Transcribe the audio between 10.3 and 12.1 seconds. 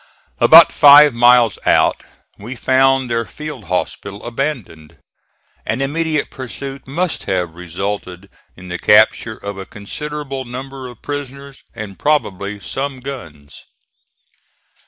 number of prisoners and